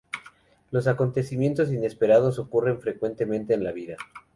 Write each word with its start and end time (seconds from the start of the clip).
Los 0.71 0.87
acontecimientos 0.87 1.71
inesperados 1.71 2.39
ocurren 2.39 2.81
frecuentemente 2.81 3.53
en 3.53 3.63
la 3.63 3.71
vida. 3.71 3.97